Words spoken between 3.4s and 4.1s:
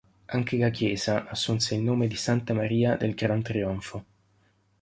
Trionfo.